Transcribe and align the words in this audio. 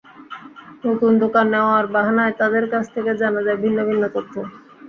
নতুন 0.85 1.11
দোকান 1.23 1.45
নেওয়ার 1.53 1.85
বাহানায় 1.95 2.33
তাঁদের 2.39 2.65
কাছ 2.73 2.85
থেকে 2.95 3.11
জানা 3.21 3.41
যায় 3.45 3.59
ভিন্ন 3.63 3.79
ভিন্ন 3.89 4.03
তথ্য। 4.15 4.33